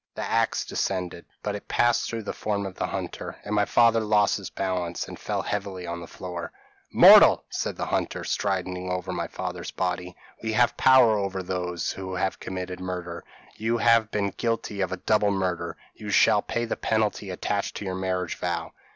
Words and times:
p> 0.01 0.03
"The 0.15 0.23
axe 0.25 0.65
descended; 0.65 1.27
but 1.43 1.53
it 1.53 1.67
passed 1.67 2.09
through 2.09 2.23
the 2.23 2.33
form 2.33 2.65
of 2.65 2.73
the 2.73 2.87
hunter, 2.87 3.37
and 3.45 3.53
my 3.53 3.65
father 3.65 3.99
lost 3.99 4.37
his 4.37 4.49
balance, 4.49 5.07
and 5.07 5.15
tell 5.15 5.43
heavily 5.43 5.85
on 5.85 6.01
the 6.01 6.07
floor. 6.07 6.51
"'Mortal!' 6.91 7.43
said 7.51 7.75
the 7.75 7.85
hunter, 7.85 8.23
striding 8.23 8.89
over 8.89 9.11
my 9.11 9.27
father's 9.27 9.69
body, 9.69 10.15
'we 10.41 10.53
have 10.53 10.75
power 10.75 11.19
over 11.19 11.43
those 11.43 11.93
only 11.95 12.01
who 12.01 12.15
have 12.15 12.39
committed 12.39 12.79
murder. 12.79 13.23
You 13.57 13.77
have 13.77 14.09
been 14.09 14.31
guilty 14.35 14.81
of 14.81 14.91
a 14.91 14.97
double 14.97 15.29
murder: 15.29 15.77
you 15.93 16.09
shall 16.09 16.41
pay 16.41 16.65
the 16.65 16.75
penalty 16.77 17.29
attached 17.29 17.75
to 17.75 17.85
your 17.85 17.93
marriage 17.93 18.33
vow. 18.37 18.73